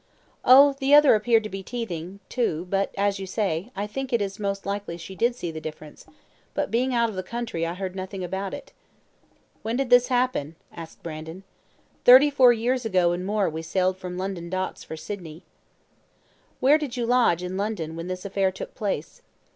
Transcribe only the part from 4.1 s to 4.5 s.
it is